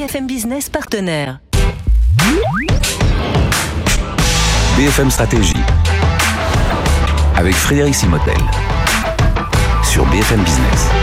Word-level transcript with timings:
BFM 0.00 0.26
Business 0.26 0.70
partenaire. 0.70 1.40
BFM 4.78 5.10
Stratégie 5.10 5.52
avec 7.36 7.54
Frédéric 7.54 7.94
Simotel 7.94 8.38
sur 9.84 10.06
BFM 10.06 10.40
Business. 10.42 10.99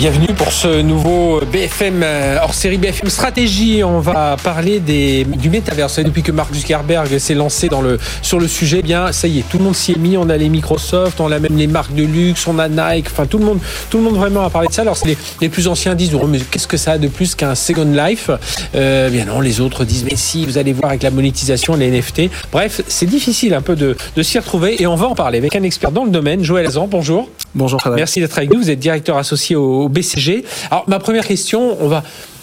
Bienvenue 0.00 0.28
pour 0.28 0.50
ce 0.50 0.80
nouveau 0.80 1.42
BFM 1.52 2.02
euh, 2.02 2.38
hors 2.42 2.54
série 2.54 2.78
BFM 2.78 3.10
Stratégie. 3.10 3.84
On 3.84 4.00
va 4.00 4.38
parler 4.42 4.80
des, 4.80 5.24
du 5.24 5.50
métaverse. 5.50 5.98
Depuis 5.98 6.22
que 6.22 6.32
Mark 6.32 6.54
Zuckerberg 6.54 7.18
s'est 7.18 7.34
lancé 7.34 7.68
dans 7.68 7.82
le, 7.82 7.98
sur 8.22 8.40
le 8.40 8.48
sujet, 8.48 8.78
eh 8.78 8.82
bien 8.82 9.12
ça 9.12 9.28
y 9.28 9.40
est, 9.40 9.42
tout 9.46 9.58
le 9.58 9.64
monde 9.64 9.74
s'y 9.74 9.92
est 9.92 9.98
mis. 9.98 10.16
On 10.16 10.30
a 10.30 10.38
les 10.38 10.48
Microsoft, 10.48 11.20
on 11.20 11.30
a 11.30 11.38
même 11.38 11.54
les 11.54 11.66
marques 11.66 11.94
de 11.94 12.02
luxe, 12.02 12.46
on 12.46 12.58
a 12.58 12.70
Nike. 12.70 13.08
Enfin, 13.10 13.26
tout 13.26 13.36
le 13.36 13.44
monde, 13.44 13.58
tout 13.90 13.98
le 13.98 14.04
monde 14.04 14.16
vraiment 14.16 14.42
a 14.42 14.48
parlé 14.48 14.68
de 14.68 14.72
ça. 14.72 14.80
Alors, 14.80 14.96
les, 15.04 15.18
les 15.42 15.50
plus 15.50 15.68
anciens 15.68 15.94
disent 15.94 16.14
oh, 16.14 16.26
mais 16.26 16.38
qu'est-ce 16.38 16.66
que 16.66 16.78
ça 16.78 16.92
a 16.92 16.98
de 16.98 17.08
plus 17.08 17.34
qu'un 17.34 17.54
Second 17.54 17.92
Life? 17.92 18.30
Euh, 18.74 19.10
Bien 19.10 19.26
non, 19.26 19.42
les 19.42 19.60
autres 19.60 19.84
disent 19.84 20.06
mais 20.10 20.16
si, 20.16 20.46
vous 20.46 20.56
allez 20.56 20.72
voir 20.72 20.88
avec 20.88 21.02
la 21.02 21.10
monétisation, 21.10 21.76
les 21.76 21.90
NFT. 21.90 22.30
Bref, 22.50 22.80
c'est 22.88 23.04
difficile 23.04 23.52
un 23.52 23.60
peu 23.60 23.76
de, 23.76 23.94
de 24.16 24.22
s'y 24.22 24.38
retrouver 24.38 24.80
et 24.80 24.86
on 24.86 24.96
va 24.96 25.08
en 25.08 25.14
parler 25.14 25.36
avec 25.36 25.54
un 25.56 25.62
expert 25.62 25.92
dans 25.92 26.04
le 26.04 26.10
domaine, 26.10 26.42
Joël 26.42 26.66
Azan. 26.66 26.88
Bonjour. 26.90 27.28
Bonjour. 27.54 27.80
Frédéric. 27.80 28.00
Merci 28.00 28.20
d'être 28.20 28.38
avec 28.38 28.52
nous. 28.52 28.60
Vous 28.60 28.70
êtes 28.70 28.78
directeur 28.78 29.16
associé 29.16 29.56
au 29.56 29.88
BCG. 29.88 30.44
Alors, 30.70 30.84
ma 30.88 30.98
première 30.98 31.26
question, 31.26 31.76
on 31.80 31.88
va 31.88 32.02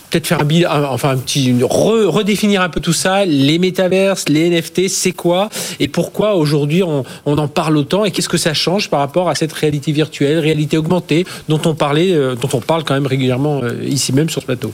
peut-être 0.09 0.27
faire 0.27 0.41
un 0.41 0.45
bilan, 0.45 0.69
enfin 0.89 1.09
un 1.09 1.17
petit, 1.17 1.53
re, 1.61 2.07
redéfinir 2.07 2.61
un 2.61 2.69
peu 2.69 2.79
tout 2.79 2.93
ça, 2.93 3.25
les 3.25 3.59
métaverses, 3.59 4.29
les 4.29 4.49
NFT, 4.49 4.87
c'est 4.87 5.11
quoi 5.11 5.49
et 5.79 5.87
pourquoi 5.87 6.35
aujourd'hui 6.35 6.83
on, 6.83 7.03
on, 7.25 7.37
en 7.37 7.47
parle 7.47 7.77
autant 7.77 8.05
et 8.05 8.11
qu'est-ce 8.11 8.29
que 8.29 8.37
ça 8.37 8.53
change 8.53 8.89
par 8.89 8.99
rapport 8.99 9.29
à 9.29 9.35
cette 9.35 9.53
réalité 9.53 9.91
virtuelle, 9.91 10.39
réalité 10.39 10.77
augmentée 10.77 11.25
dont 11.49 11.61
on 11.65 11.75
parlait, 11.75 12.13
euh, 12.13 12.35
dont 12.35 12.49
on 12.53 12.61
parle 12.61 12.83
quand 12.83 12.93
même 12.93 13.07
régulièrement 13.07 13.61
euh, 13.63 13.83
ici 13.83 14.13
même 14.13 14.29
sur 14.29 14.41
ce 14.41 14.45
plateau? 14.45 14.73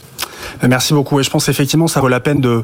Merci 0.62 0.94
beaucoup. 0.94 1.20
Et 1.20 1.24
je 1.24 1.30
pense 1.30 1.50
effectivement 1.50 1.88
ça 1.88 2.00
vaut 2.00 2.08
la 2.08 2.20
peine 2.20 2.40
de, 2.40 2.64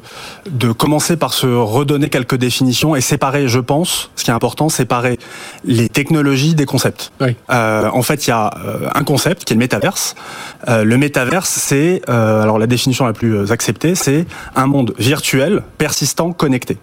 de 0.51 0.71
commencer 0.71 1.17
par 1.17 1.33
se 1.33 1.47
redonner 1.47 2.09
quelques 2.09 2.35
définitions 2.35 2.95
et 2.95 3.01
séparer, 3.01 3.47
je 3.47 3.59
pense, 3.59 4.11
ce 4.15 4.23
qui 4.23 4.29
est 4.29 4.33
important, 4.33 4.69
séparer 4.69 5.17
les 5.63 5.89
technologies 5.89 6.55
des 6.55 6.65
concepts. 6.65 7.11
Oui. 7.19 7.35
Euh, 7.49 7.89
en 7.91 8.01
fait, 8.01 8.27
il 8.27 8.29
y 8.29 8.33
a 8.33 8.51
un 8.93 9.03
concept 9.03 9.43
qui 9.43 9.53
est 9.53 9.55
le 9.55 9.59
métaverse. 9.59 10.15
Euh, 10.67 10.83
le 10.83 10.97
métaverse, 10.97 11.49
c'est, 11.49 12.01
euh, 12.09 12.41
alors 12.41 12.59
la 12.59 12.67
définition 12.67 13.05
la 13.05 13.13
plus 13.13 13.51
acceptée, 13.51 13.95
c'est 13.95 14.25
un 14.55 14.67
monde 14.67 14.93
virtuel, 14.97 15.63
persistant, 15.77 16.31
connecté. 16.31 16.77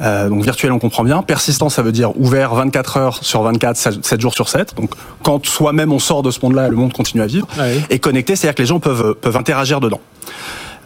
Euh, 0.00 0.28
donc 0.28 0.42
virtuel, 0.42 0.72
on 0.72 0.78
comprend 0.78 1.04
bien. 1.04 1.22
Persistant, 1.22 1.68
ça 1.68 1.82
veut 1.82 1.92
dire 1.92 2.18
ouvert 2.18 2.54
24 2.54 2.96
heures 2.96 3.24
sur 3.24 3.42
24, 3.42 4.02
7 4.02 4.20
jours 4.20 4.34
sur 4.34 4.48
7. 4.48 4.74
Donc 4.76 4.90
quand 5.22 5.44
soi-même 5.44 5.92
on 5.92 5.98
sort 5.98 6.22
de 6.22 6.30
ce 6.30 6.40
monde-là, 6.42 6.68
le 6.68 6.76
monde 6.76 6.92
continue 6.92 7.22
à 7.22 7.26
vivre. 7.26 7.46
Ouais. 7.58 7.80
Et 7.90 7.98
connecté, 7.98 8.36
c'est-à-dire 8.36 8.54
que 8.54 8.62
les 8.62 8.66
gens 8.66 8.80
peuvent, 8.80 9.14
peuvent 9.14 9.36
interagir 9.36 9.80
dedans. 9.80 10.00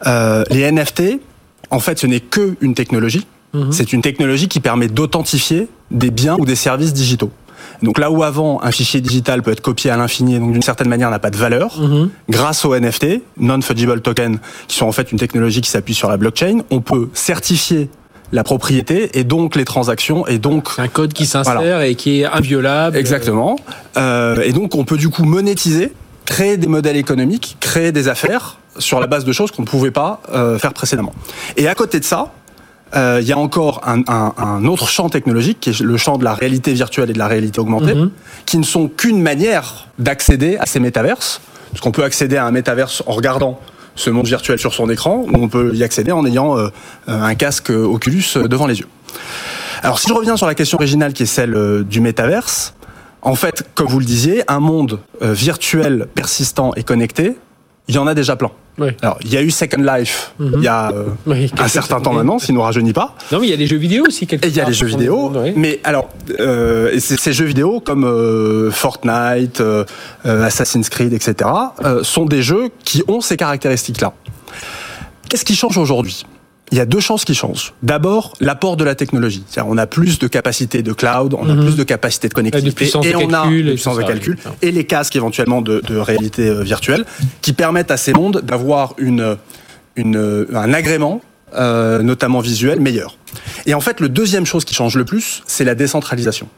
Euh, 0.07 0.45
les 0.51 0.71
NFT, 0.71 1.21
en 1.71 1.81
fait, 1.81 1.99
ce 1.99 2.07
n'est 2.07 2.21
que 2.21 2.57
une 2.61 2.75
technologie. 2.75 3.27
Mhm. 3.55 3.73
C'est 3.73 3.93
une 3.93 4.03
technologie 4.03 4.49
qui 4.49 4.61
permet 4.61 4.89
d'authentifier 4.89 5.69
des 5.91 6.11
biens 6.11 6.37
ou 6.39 6.45
des 6.45 6.57
services 6.57 6.93
digitaux. 6.93 7.31
Donc 7.83 7.99
là 7.99 8.11
où 8.11 8.23
avant 8.23 8.61
un 8.63 8.71
fichier 8.71 9.01
digital 9.01 9.43
peut 9.43 9.51
être 9.51 9.61
copié 9.61 9.91
à 9.91 9.97
l'infini 9.97 10.37
et 10.37 10.39
donc 10.39 10.53
d'une 10.53 10.63
certaine 10.63 10.89
manière 10.89 11.11
n'a 11.11 11.19
pas 11.19 11.31
de 11.31 11.37
valeur, 11.37 11.81
Mhm. 11.81 12.11
grâce 12.29 12.65
aux 12.65 12.75
NFT, 12.75 13.23
non-fungible 13.39 14.01
token, 14.01 14.39
qui 14.69 14.77
sont 14.77 14.87
en 14.87 14.93
fait 14.93 15.11
une 15.13 15.19
technologie 15.19 15.61
qui 15.61 15.71
s'appuie 15.71 15.95
sur 15.95 16.09
la 16.09 16.17
blockchain, 16.17 16.59
on 16.71 16.81
peut 16.81 17.09
certifier 17.15 17.89
la 18.33 18.43
propriété 18.43 19.19
et 19.19 19.25
donc 19.25 19.55
les 19.55 19.65
transactions 19.65 20.27
et 20.27 20.39
donc 20.39 20.69
un 20.79 20.89
code 20.89 21.13
qui 21.13 21.27
s'insère 21.27 21.55
Voilà. 21.61 21.87
et 21.87 21.95
qui 21.95 22.21
est 22.21 22.25
inviolable. 22.25 22.97
exactement. 22.97 23.57
Euh, 23.97 24.41
et 24.43 24.53
donc 24.53 24.75
on 24.75 24.85
peut 24.85 24.97
du 24.97 25.09
coup 25.09 25.25
monétiser, 25.25 25.93
créer 26.25 26.57
des 26.57 26.67
modèles 26.67 26.97
économiques, 26.97 27.57
créer 27.61 27.93
des 27.93 28.09
affaires 28.09 28.59
sur 28.79 28.99
la 28.99 29.07
base 29.07 29.25
de 29.25 29.33
choses 29.33 29.51
qu'on 29.51 29.63
ne 29.63 29.67
pouvait 29.69 29.91
pas 29.93 30.21
euh, 30.33 30.59
faire 30.59 30.73
précédemment. 30.73 31.13
Et 31.57 31.69
à 31.69 31.75
côté 31.75 32.01
de 32.01 32.05
ça, 32.05 32.33
euh, 32.97 33.19
il 33.21 33.27
y 33.29 33.33
a 33.33 33.39
encore 33.39 33.81
un, 33.87 34.01
un- 34.09 34.33
un 34.37 34.65
autre 34.67 34.89
champ 34.89 35.09
technologique 35.09 35.59
qui 35.61 35.71
est 35.71 35.81
le 35.81 35.97
champ 35.97 36.19
de 36.19 36.25
la 36.25 36.35
réalité 36.35 36.73
virtuelle 36.73 37.11
et 37.11 37.13
de 37.13 37.19
la 37.19 37.27
réalité 37.29 37.59
augmentée, 37.61 37.95
Mhm. 37.95 38.11
qui 38.47 38.59
ne 38.59 38.65
sont 38.65 38.89
qu'une 38.89 39.21
manière 39.23 39.89
d'accéder 39.99 40.57
à 40.59 40.67
ces 40.67 40.81
métaverses. 40.81 41.41
Parce 41.71 41.81
qu'on 41.81 41.91
peut 41.93 42.05
accéder 42.05 42.37
à 42.37 42.47
un 42.47 42.51
métaverse 42.53 43.03
en 43.07 43.13
regardant 43.13 43.59
ce 43.97 44.11
monde 44.11 44.27
virtuel 44.27 44.59
sur 44.59 44.75
son 44.75 44.89
écran, 44.91 45.25
ou 45.29 45.31
on 45.35 45.49
peut 45.49 45.73
y 45.75 45.83
accéder 45.83 46.13
en 46.13 46.25
ayant 46.27 46.57
euh, 46.59 46.69
un 47.09 47.35
casque 47.35 47.71
Oculus 47.71 48.25
euh, 48.37 48.47
devant 48.49 48.67
les 48.67 48.79
yeux. 48.81 48.89
Alors 49.83 49.99
si 49.99 50.09
je 50.09 50.15
reviens 50.15 50.37
sur 50.37 50.47
la 50.47 50.55
question 50.55 50.79
originale 50.79 51.13
qui 51.13 51.25
est 51.25 51.27
celle 51.27 51.55
euh, 51.55 51.83
du 51.83 52.01
métaverse, 52.01 52.75
en 53.23 53.35
fait, 53.35 53.65
comme 53.75 53.87
vous 53.89 53.99
le 54.01 54.05
disiez, 54.05 54.43
un 54.49 54.61
monde 54.61 55.01
euh, 55.23 55.33
virtuel, 55.33 56.07
persistant 56.15 56.73
et 56.77 56.83
connecté, 56.83 57.37
il 57.89 57.95
y 57.95 57.99
en 57.99 58.07
a 58.07 58.15
déjà 58.15 58.37
plein. 58.37 58.51
Oui. 58.79 58.89
Alors, 59.03 59.19
il 59.23 59.33
y 59.33 59.37
a 59.37 59.43
eu 59.43 59.51
Second 59.51 59.83
Life 59.83 60.33
Mhm. 60.39 60.55
il 60.57 60.65
y 60.65 60.69
a 60.69 60.91
euh, 60.91 61.05
Oui, 61.27 61.51
un 61.59 61.69
certain 61.69 62.01
temps 62.01 62.13
maintenant, 62.13 62.39
s'il 62.39 62.55
ne 62.55 62.59
nous 62.59 62.65
rajeunit 62.65 62.93
pas. 62.93 63.15
Non, 63.31 63.39
mais 63.41 63.47
il 63.47 63.51
y 63.51 63.55
a 63.55 63.57
des 63.57 63.67
jeux 63.67 63.77
vidéo 63.77 64.05
aussi 64.07 64.27
quelque 64.27 64.45
Et 64.45 64.49
il 64.49 64.57
y 64.57 64.61
a 64.61 64.65
les 64.65 64.73
jeux 64.73 64.87
vidéo, 64.87 65.33
mais 65.57 65.81
alors 65.85 66.09
euh, 66.41 66.99
ces, 66.99 67.33
jeux 67.33 67.45
vidéo 67.45 67.81
comme 67.81 68.05
euh, 68.05 68.71
Fortnite, 68.71 69.63
Assassin's 70.25 70.89
Creed, 70.89 71.13
etc. 71.13 71.51
sont 72.03 72.27
des 72.27 72.43
jeux 72.43 72.71
qui 72.85 73.03
ont 73.09 73.21
ces 73.21 73.37
caractéristiques-là. 73.37 74.13
Qu'est-ce 75.29 75.45
qui 75.45 75.55
change 75.55 75.79
aujourd'hui? 75.79 76.25
Il 76.73 76.79
y 76.79 76.81
a 76.81 76.87
deux 76.87 77.01
choses 77.01 77.25
qui 77.25 77.35
changent. 77.35 77.73
D'abord, 77.83 78.33
l'apport 78.41 78.77
de 78.77 78.85
la 78.85 78.95
technologie. 78.95 79.45
On 79.67 79.79
a 79.79 79.87
plus 79.87 80.19
de 80.19 80.27
capacité 80.27 80.83
de 80.83 80.93
cloud, 80.93 81.35
on 81.39 81.49
a 81.49 81.55
Mhm. 81.55 81.65
plus 81.67 81.77
de 81.77 81.85
capacité 81.85 82.29
de 82.29 82.35
connectivité, 82.35 82.85
de 82.87 83.07
et 83.07 83.15
on 83.17 83.33
a 83.33 83.47
de 83.47 83.63
puissance 83.73 83.97
de 83.99 84.03
calcul, 84.03 84.37
et 84.63 84.73
les 84.73 84.85
casques 84.85 85.15
éventuellement 85.17 85.63
de, 85.63 85.81
de 85.87 85.97
réalité 85.97 86.49
euh, 86.49 86.63
virtuelle, 86.63 87.05
qui 87.43 87.53
permettent 87.53 87.91
à 87.91 87.97
ces 87.97 88.13
mondes 88.13 88.41
d'avoir 88.43 88.95
une, 88.99 89.37
une, 89.97 90.47
un 90.55 90.73
agrément, 90.73 91.21
euh, 91.55 92.03
notamment 92.03 92.41
visuel, 92.41 92.81
meilleur. 92.81 93.17
Et 93.67 93.75
en 93.75 93.81
fait, 93.81 94.01
le 94.01 94.09
deuxième 94.09 94.47
chose 94.47 94.65
qui 94.65 94.75
change 94.75 94.97
le 94.97 95.05
plus, 95.05 95.43
c'est 95.47 95.65
la 95.65 95.75
décentralisation. 95.77 96.49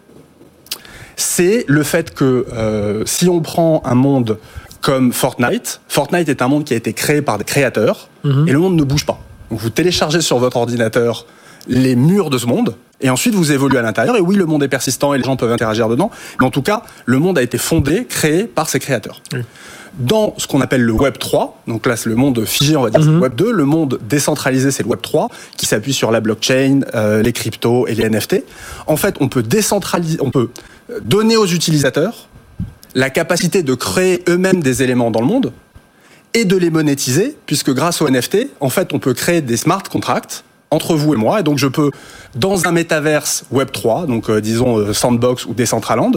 C'est 1.17 1.65
le 1.67 1.83
fait 1.83 2.15
que 2.15 2.47
euh, 2.53 3.03
si 3.06 3.28
on 3.28 3.41
prend 3.41 3.83
un 3.84 3.94
monde 3.94 4.38
comme 4.83 5.12
Fortnite, 5.12 5.81
Fortnite 5.88 6.28
est 6.28 6.43
un 6.43 6.49
monde 6.49 6.65
qui 6.65 6.75
a 6.75 6.77
été 6.77 6.93
créé 6.93 7.23
par 7.23 7.38
des 7.38 7.44
créateurs, 7.44 8.09
Mhm. 8.25 8.49
et 8.49 8.53
le 8.53 8.59
monde 8.59 8.77
ne 8.77 8.84
bouge 8.84 9.05
pas. 9.05 9.21
Donc 9.50 9.60
vous 9.60 9.70
téléchargez 9.70 10.20
sur 10.20 10.38
votre 10.38 10.56
ordinateur 10.56 11.26
les 11.68 11.96
murs 11.96 12.30
de 12.30 12.38
ce 12.38 12.46
monde, 12.46 12.76
et 13.00 13.10
ensuite 13.10 13.34
vous 13.34 13.52
évoluez 13.52 13.78
à 13.78 13.82
l'intérieur, 13.82 14.16
et 14.16 14.20
oui, 14.20 14.36
le 14.36 14.46
monde 14.46 14.62
est 14.62 14.68
persistant 14.68 15.14
et 15.14 15.18
les 15.18 15.24
gens 15.24 15.36
peuvent 15.36 15.52
interagir 15.52 15.88
dedans, 15.88 16.10
mais 16.40 16.46
en 16.46 16.50
tout 16.50 16.62
cas, 16.62 16.82
le 17.04 17.18
monde 17.18 17.38
a 17.38 17.42
été 17.42 17.58
fondé, 17.58 18.06
créé 18.06 18.44
par 18.44 18.68
ces 18.68 18.78
créateurs. 18.78 19.20
Dans 19.98 20.34
ce 20.36 20.46
qu'on 20.46 20.60
appelle 20.60 20.82
le 20.82 20.92
Web 20.92 21.18
3, 21.18 21.62
donc 21.66 21.86
là 21.86 21.96
c'est 21.96 22.08
le 22.08 22.16
monde 22.16 22.44
figé, 22.44 22.76
on 22.76 22.82
va 22.82 22.90
dire, 22.90 23.00
c'est 23.02 23.10
le 23.10 23.18
Web 23.18 23.34
2, 23.34 23.50
le 23.50 23.64
monde 23.64 23.98
décentralisé 24.08 24.70
c'est 24.70 24.82
le 24.82 24.90
Web 24.90 25.00
3, 25.02 25.28
qui 25.56 25.66
s'appuie 25.66 25.94
sur 25.94 26.10
la 26.10 26.20
blockchain, 26.20 26.80
euh, 26.94 27.22
les 27.22 27.32
cryptos 27.32 27.86
et 27.86 27.94
les 27.94 28.08
NFT. 28.08 28.44
En 28.86 28.96
fait, 28.96 29.16
on 29.20 29.28
peut 29.28 29.42
décentraliser, 29.42 30.18
on 30.20 30.30
peut 30.30 30.50
donner 31.02 31.36
aux 31.36 31.46
utilisateurs 31.46 32.28
la 32.94 33.10
capacité 33.10 33.62
de 33.62 33.74
créer 33.74 34.22
eux-mêmes 34.28 34.62
des 34.62 34.82
éléments 34.82 35.10
dans 35.10 35.20
le 35.20 35.26
monde 35.26 35.52
et 36.37 36.44
de 36.44 36.56
les 36.56 36.69
monétiser, 36.71 37.35
puisque 37.47 37.73
grâce 37.73 38.03
aux 38.03 38.09
NFT, 38.11 38.49
en 38.61 38.69
fait, 38.69 38.93
on 38.93 38.99
peut 38.99 39.15
créer 39.15 39.41
des 39.41 39.56
smart 39.56 39.83
contracts 39.83 40.44
entre 40.71 40.94
vous 40.94 41.15
et 41.15 41.17
moi. 41.17 41.41
Et 41.41 41.43
donc, 41.43 41.56
je 41.56 41.67
peux, 41.67 41.91
dans 42.35 42.67
un 42.67 42.73
métaverse 42.73 43.44
Web 43.50 43.71
3, 43.73 44.05
donc 44.06 44.29
euh, 44.29 44.43
disons 44.43 44.77
euh, 44.77 44.93
Sandbox 44.93 45.47
ou 45.47 45.55
Decentraland, 45.55 46.12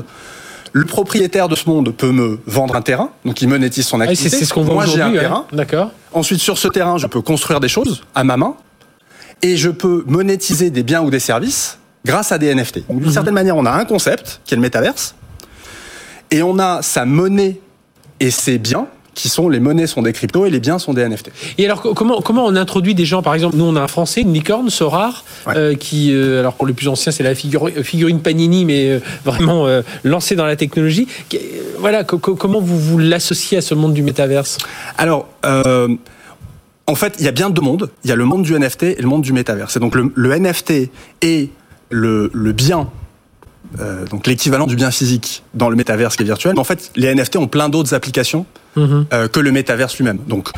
le 0.74 0.84
propriétaire 0.84 1.48
de 1.48 1.56
ce 1.56 1.70
monde 1.70 1.96
peut 1.96 2.12
me 2.12 2.38
vendre 2.46 2.76
un 2.76 2.82
terrain, 2.82 3.12
donc 3.24 3.42
il 3.42 3.48
monétise 3.48 3.88
son 3.88 4.02
Ah, 4.02 4.06
c'est 4.08 4.12
activité. 4.12 4.38
c'est 4.40 4.46
ce 4.46 4.54
qu'on 4.54 4.64
voit 4.64 4.74
Moi, 4.74 4.86
j'ai 4.88 5.02
un 5.02 5.12
terrain. 5.14 5.46
D'accord. 5.54 5.92
Ensuite, 6.12 6.42
sur 6.42 6.58
ce 6.58 6.68
terrain, 6.68 6.98
je 6.98 7.08
peux 7.08 7.22
construire 7.22 7.62
des 7.62 7.70
choses 7.70 8.04
à 8.14 8.26
ma 8.26 8.36
main 8.36 8.56
et 9.42 9.56
je 9.56 9.70
peux 9.70 10.04
monétiser 10.06 10.70
des 10.70 10.84
biens 10.84 11.02
ou 11.02 11.10
des 11.10 11.20
services 11.22 11.80
grâce 12.06 12.34
à 12.34 12.38
des 12.38 12.54
NFT. 12.54 12.88
Donc, 12.90 13.02
d'une 13.02 13.12
certaine 13.12 13.34
manière, 13.34 13.56
on 13.56 13.66
a 13.66 13.72
un 13.72 13.86
concept 13.86 14.42
qui 14.44 14.54
est 14.54 14.58
le 14.58 14.62
métaverse 14.62 15.16
et 16.30 16.44
on 16.44 16.60
a 16.60 16.82
sa 16.82 17.06
monnaie 17.06 17.62
et 18.20 18.32
ses 18.32 18.58
biens 18.58 18.88
qui 19.20 19.28
sont 19.30 19.50
les 19.50 19.60
monnaies 19.60 19.86
sont 19.88 20.02
des 20.02 20.14
cryptos 20.14 20.46
et 20.46 20.50
les 20.50 20.62
biens 20.62 20.80
sont 20.80 20.94
des 20.94 21.04
NFT. 21.08 21.30
Et 21.58 21.66
alors 21.66 21.82
co- 21.82 21.94
comment 21.94 22.22
comment 22.22 22.46
on 22.46 22.56
introduit 22.56 22.96
des 22.96 23.06
gens? 23.06 23.22
Par 23.22 23.34
exemple 23.34 23.58
nous 23.58 23.66
on 23.66 23.76
a 23.76 23.82
un 23.82 23.88
français 23.88 24.22
une 24.22 24.34
licorne 24.34 24.70
Sorar 24.70 25.26
Ouais. 25.46 25.54
euh, 25.58 25.76
qui 25.76 26.14
euh, 26.14 26.40
alors 26.40 26.54
pour 26.54 26.66
les 26.68 26.74
plus 26.74 26.88
anciens 26.88 27.12
c'est 27.12 27.24
la 27.24 27.36
figure, 27.36 27.70
figurine 27.84 28.22
Panini 28.22 28.64
mais 28.66 28.90
euh, 28.90 29.00
vraiment 29.26 29.68
euh, 29.68 29.82
lancé 30.04 30.36
dans 30.36 30.46
la 30.46 30.56
technologie 30.56 31.08
voilà 31.80 32.04
co- 32.06 32.18
co- 32.18 32.36
comment 32.36 32.62
vous 32.62 32.80
vous 32.80 32.98
l'associez 32.98 33.58
à 33.58 33.62
ce 33.62 33.74
monde 33.76 33.94
du 33.94 34.04
métaverse? 34.04 34.58
Alors, 34.98 35.28
en 36.88 36.96
fait, 36.96 37.16
il 37.20 37.26
y 37.26 37.28
a 37.28 37.32
bien 37.32 37.50
deux 37.50 37.62
mondes. 37.62 37.90
Il 38.04 38.10
y 38.10 38.14
a 38.14 38.16
le 38.16 38.26
monde 38.26 38.44
du 38.44 38.54
NFT 38.58 38.84
et 38.84 39.02
le 39.02 39.08
monde 39.08 39.22
du 39.22 39.32
métavers. 39.34 39.70
C'est 39.70 39.80
donc 39.80 39.96
le, 39.96 40.12
le 40.16 40.38
NFT 40.40 40.90
le, 41.92 42.30
le 42.34 42.52
bien, 42.52 42.90
euh, 43.80 44.06
donc 44.08 44.28
l'équivalent 44.28 44.68
du 44.68 44.76
bien 44.76 44.92
physique 44.92 45.44
dans 45.54 45.70
le 45.70 45.76
métaverse 45.76 46.16
qui 46.16 46.24
est 46.24 46.26
virtuel. 46.26 46.54
Mais 46.54 46.60
en 46.60 46.66
fait, 46.66 46.92
les 46.96 47.14
NFT 47.14 47.38
ont 47.38 47.48
plein 47.48 47.70
d'autres 47.70 47.94
applications 47.94 48.46
euh, 48.78 49.28
que 49.28 49.40
le 49.40 49.52
métaverse 49.52 49.98
lui-même. 49.98 50.20
Donc, 50.28 50.50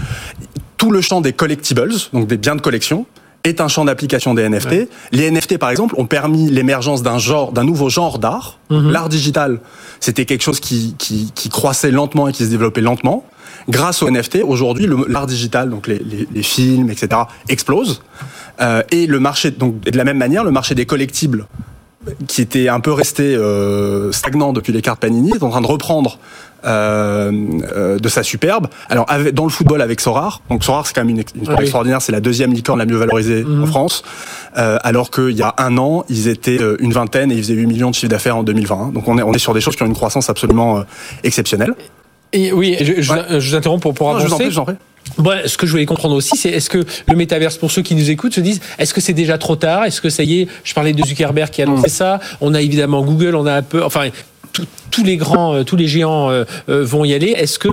tout 0.77 0.91
le 0.91 1.01
champ 1.01 1.21
des 1.21 1.33
collectibles, 1.33 1.93
donc 2.13 2.27
des 2.27 2.37
biens 2.37 2.55
de 2.55 2.61
collection, 2.61 3.05
est 3.43 3.59
un 3.59 3.67
champ 3.67 3.85
d'application 3.85 4.33
des 4.33 4.47
NFT. 4.47 4.87
Les 5.11 5.31
NFT, 5.31 5.57
par 5.57 5.71
exemple, 5.71 5.95
ont 5.97 6.05
permis 6.05 6.49
l'émergence 6.49 7.01
d'un 7.01 7.17
genre, 7.17 7.51
d'un 7.51 7.63
nouveau 7.63 7.89
genre 7.89 8.19
d'art. 8.19 8.59
L'art 8.69 9.09
digital, 9.09 9.59
c'était 9.99 10.25
quelque 10.25 10.43
chose 10.43 10.59
qui, 10.59 10.95
qui, 10.97 11.31
qui 11.33 11.49
croissait 11.49 11.91
lentement 11.91 12.27
et 12.27 12.33
qui 12.33 12.45
se 12.45 12.49
développait 12.49 12.81
lentement. 12.81 13.25
Grâce 13.67 14.01
aux 14.01 14.09
NFT, 14.09 14.39
aujourd'hui, 14.43 14.87
l'art 15.07 15.27
digital, 15.27 15.69
donc 15.69 15.87
les, 15.87 15.99
les, 15.99 16.27
les 16.31 16.43
films, 16.43 16.89
etc., 16.89 17.21
explose. 17.49 18.01
Euh, 18.59 18.83
et 18.91 19.07
le 19.07 19.19
marché, 19.19 19.51
donc 19.51 19.75
et 19.85 19.91
de 19.91 19.97
la 19.97 20.03
même 20.03 20.17
manière, 20.17 20.43
le 20.43 20.51
marché 20.51 20.75
des 20.75 20.85
collectibles, 20.85 21.47
qui 22.27 22.41
était 22.41 22.67
un 22.67 22.79
peu 22.79 22.91
resté 22.91 23.35
euh, 23.35 24.11
stagnant 24.11 24.53
depuis 24.53 24.73
les 24.73 24.81
cartes 24.81 24.99
Panini, 24.99 25.31
est 25.35 25.43
en 25.43 25.49
train 25.49 25.61
de 25.61 25.67
reprendre 25.67 26.17
euh, 26.65 27.31
euh, 27.75 27.99
de 27.99 28.09
sa 28.09 28.23
superbe. 28.23 28.67
Alors 28.89 29.05
avec, 29.09 29.33
dans 29.33 29.43
le 29.43 29.49
football 29.49 29.81
avec 29.81 29.99
Sorar, 30.01 30.41
donc 30.49 30.63
Sorar 30.63 30.85
c'est 30.87 30.93
quand 30.93 31.01
même 31.01 31.09
une, 31.09 31.23
une 31.35 31.47
Oui. 31.49 31.55
extraordinaire, 31.59 32.01
c'est 32.01 32.11
la 32.11 32.19
deuxième 32.21 32.53
licorne 32.53 32.79
la 32.79 32.85
mieux 32.85 32.97
valorisée 32.97 33.43
en 33.45 33.65
France, 33.65 34.03
euh, 34.57 34.77
alors 34.83 35.09
qu'il 35.11 35.31
y 35.31 35.41
a 35.41 35.53
un 35.57 35.77
an 35.77 36.03
ils 36.09 36.27
étaient 36.27 36.61
euh, 36.61 36.77
une 36.79 36.93
vingtaine 36.93 37.31
et 37.31 37.35
ils 37.35 37.43
faisaient 37.43 37.53
8 37.55 37.65
millions 37.67 37.89
de 37.89 37.95
chiffre 37.95 38.09
d'affaires 38.11 38.37
en 38.37 38.43
2020. 38.43 38.75
hein. 38.75 38.91
Donc 38.93 39.07
on 39.07 39.17
est, 39.17 39.23
on 39.23 39.33
est 39.33 39.39
sur 39.39 39.53
des 39.53 39.61
choses 39.61 39.75
qui 39.75 39.83
ont 39.83 39.87
une 39.87 39.93
croissance 39.95 40.29
absolument 40.29 40.79
euh, 40.79 40.83
exceptionnelle. 41.23 41.73
et 42.33 42.51
oui 42.51 42.77
je, 42.79 43.01
je, 43.01 43.11
Ouais. 43.13 43.39
je 43.39 43.49
vous 43.49 43.55
interromps 43.55 43.81
pour 43.81 43.93
pour 43.93 44.13
Non, 44.13 44.19
je 44.19 44.25
vous 44.25 44.33
en 44.33 44.35
avancer 44.37 44.43
prie, 44.45 44.51
je 44.51 44.55
vous 44.55 44.61
en 44.61 44.65
prie. 44.65 44.75
Bon, 45.17 45.37
ce 45.45 45.57
que 45.57 45.65
je 45.67 45.71
voulais 45.71 45.85
comprendre 45.85 46.15
aussi, 46.15 46.37
c'est 46.37 46.49
est-ce 46.49 46.69
que 46.69 46.83
le 47.07 47.15
métaverse, 47.15 47.57
pour 47.57 47.71
ceux 47.71 47.81
qui 47.81 47.95
nous 47.95 48.09
écoutent, 48.09 48.33
se 48.33 48.41
disent 48.41 48.61
est-ce 48.79 48.93
que 48.93 49.01
c'est 49.01 49.13
déjà 49.13 49.37
trop 49.37 49.55
tard? 49.55 49.83
Est-ce 49.85 49.99
que 50.01 50.09
ça 50.09 50.23
y 50.23 50.41
est 50.41 50.47
Je 50.63 50.73
parlais 50.73 50.93
de 50.93 51.03
Zuckerberg 51.05 51.49
qui 51.49 51.61
a 51.61 51.65
annoncé 51.65 51.89
ça. 51.89 52.19
On 52.39 52.53
a 52.53 52.61
évidemment 52.61 53.03
Google, 53.03 53.35
on 53.35 53.45
a 53.45 53.55
Apple, 53.55 53.81
enfin 53.83 54.09
tout- 54.53 54.65
tous 54.89 55.03
les 55.03 55.15
grands, 55.17 55.53
euh, 55.55 55.63
tous 55.63 55.75
les 55.77 55.87
géants 55.87 56.29
euh, 56.29 56.43
euh, 56.69 56.83
vont 56.83 57.03
y 57.05 57.13
aller. 57.13 57.27
Est-ce 57.29 57.57
que 57.59 57.69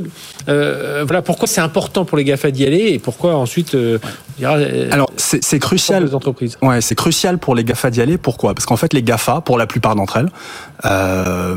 euh, 0.49 1.05
voilà 1.07 1.23
pourquoi 1.23 1.47
c'est 1.49 1.61
important 1.61 2.05
pour 2.05 2.17
les 2.17 2.25
Gafa 2.25 2.51
d'y 2.51 2.65
aller 2.65 2.93
et 2.93 2.99
pourquoi 2.99 3.37
ensuite 3.37 3.75
euh, 3.75 3.99
on 4.05 4.39
dira 4.39 4.55
Alors 4.93 5.11
c'est 5.17 5.59
crucial 5.59 6.05
les 6.07 6.15
entreprises 6.15 6.57
Ouais, 6.63 6.81
c'est 6.81 6.95
crucial 6.95 7.39
pour 7.39 7.55
les 7.55 7.65
GAFA 7.65 7.91
d'y 7.91 8.01
aller. 8.01 8.19
Pourquoi? 8.19 8.55
Parce 8.55 8.67
qu'en 8.67 8.77
fait, 8.77 8.93
les 8.95 9.03
GAFA, 9.03 9.41
pour 9.43 9.59
la 9.59 9.67
plupart 9.67 9.95
d'entre 9.97 10.17
elles, 10.19 10.29
euh, 10.85 11.57